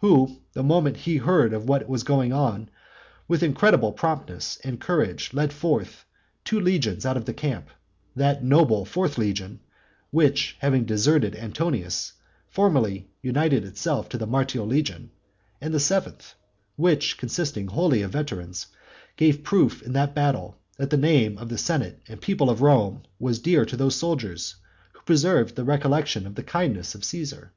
who, 0.00 0.40
the 0.52 0.64
moment 0.64 0.96
he 0.96 1.16
heard 1.16 1.52
of 1.54 1.68
what 1.68 1.88
was 1.88 2.02
going 2.02 2.32
on, 2.32 2.68
with 3.28 3.40
incredible 3.40 3.92
promptness 3.92 4.58
and 4.64 4.80
courage 4.80 5.32
led 5.32 5.52
forth 5.52 6.04
two 6.44 6.58
legions 6.60 7.06
out 7.06 7.16
of 7.16 7.24
the 7.24 7.32
camp; 7.32 7.68
that 8.16 8.42
noble 8.42 8.84
fourth 8.84 9.16
legion, 9.16 9.60
which, 10.10 10.56
having 10.58 10.84
deserted 10.84 11.36
Antonius, 11.36 12.14
formerly 12.48 13.08
united 13.22 13.64
itself 13.64 14.08
to 14.08 14.18
the 14.18 14.26
martial 14.26 14.66
legion; 14.66 15.08
and 15.60 15.72
the 15.72 15.78
seventh, 15.78 16.34
which, 16.74 17.16
consisting 17.16 17.68
wholly 17.68 18.02
of 18.02 18.10
veterans, 18.10 18.66
gave 19.16 19.44
proof 19.44 19.82
in 19.84 19.92
that 19.92 20.16
battle 20.16 20.58
that 20.78 20.90
the 20.90 20.96
name 20.96 21.38
of 21.38 21.48
the 21.48 21.56
senate 21.58 22.02
and 22.08 22.20
people 22.20 22.50
of 22.50 22.60
Rome 22.60 23.02
was 23.20 23.38
dear 23.38 23.64
to 23.64 23.76
those 23.76 23.94
soldiers 23.94 24.56
who 24.94 25.02
preserved 25.02 25.54
the 25.54 25.62
recollection 25.62 26.26
of 26.26 26.34
the 26.34 26.42
kindness 26.42 26.96
of 26.96 27.04
Caesar. 27.04 27.52